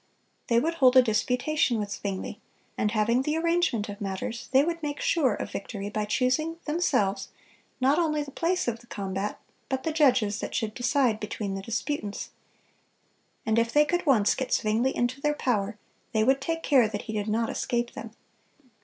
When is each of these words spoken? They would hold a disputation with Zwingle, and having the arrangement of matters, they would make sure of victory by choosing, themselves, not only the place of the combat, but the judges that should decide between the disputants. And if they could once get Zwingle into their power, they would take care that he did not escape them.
They 0.47 0.59
would 0.59 0.73
hold 0.81 0.97
a 0.97 1.03
disputation 1.03 1.77
with 1.77 1.91
Zwingle, 1.91 2.37
and 2.75 2.89
having 2.89 3.21
the 3.21 3.37
arrangement 3.37 3.87
of 3.87 4.01
matters, 4.01 4.49
they 4.51 4.63
would 4.63 4.81
make 4.81 4.99
sure 4.99 5.35
of 5.35 5.51
victory 5.51 5.91
by 5.91 6.05
choosing, 6.05 6.57
themselves, 6.65 7.29
not 7.79 7.99
only 7.99 8.23
the 8.23 8.31
place 8.31 8.67
of 8.67 8.79
the 8.79 8.87
combat, 8.87 9.39
but 9.69 9.83
the 9.83 9.91
judges 9.91 10.39
that 10.39 10.55
should 10.55 10.73
decide 10.73 11.19
between 11.19 11.53
the 11.53 11.61
disputants. 11.61 12.31
And 13.45 13.59
if 13.59 13.71
they 13.71 13.85
could 13.85 14.07
once 14.07 14.33
get 14.33 14.51
Zwingle 14.51 14.91
into 14.91 15.21
their 15.21 15.35
power, 15.35 15.77
they 16.13 16.23
would 16.23 16.41
take 16.41 16.63
care 16.63 16.87
that 16.87 17.03
he 17.03 17.13
did 17.13 17.27
not 17.27 17.51
escape 17.51 17.91
them. 17.91 18.09